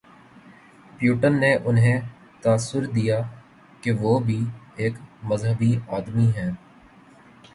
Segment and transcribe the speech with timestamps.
[0.97, 1.99] Putin نے انہیں
[2.41, 3.19] تاثر دیا
[3.81, 4.39] کہ وہ بھی
[4.75, 4.93] ایک
[5.23, 6.51] مذہبی آدمی ہیں۔